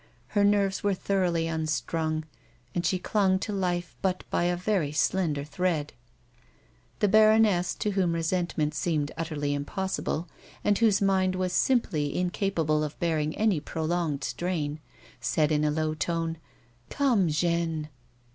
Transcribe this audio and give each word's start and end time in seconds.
Her 0.29 0.43
nerves 0.43 0.81
were 0.83 0.95
thoroughly 0.95 1.45
unstrung, 1.45 2.25
and 2.73 2.83
she 2.83 2.97
clung 2.97 3.37
to 3.37 3.53
life 3.53 3.95
but 4.01 4.23
by 4.31 4.45
a 4.45 4.55
very 4.57 4.91
slender 4.91 5.43
thread. 5.43 5.93
The 7.01 7.07
baroness, 7.07 7.75
to 7.75 7.91
whom 7.91 8.13
resentment 8.13 8.73
seemed 8.73 9.11
utterly 9.15 9.53
im 9.53 9.63
possible 9.63 10.27
and 10.63 10.75
whose 10.79 11.03
mind 11.03 11.35
was 11.35 11.53
simply 11.53 12.15
incapable 12.17 12.83
of 12.83 12.99
bearing 12.99 13.37
any 13.37 13.59
prolonged 13.59 14.23
strain, 14.23 14.79
said 15.19 15.51
in 15.51 15.63
a 15.63 15.69
low 15.69 15.93
tone:" 15.93 16.39
Come, 16.89 17.27
Jeanne 17.27 17.89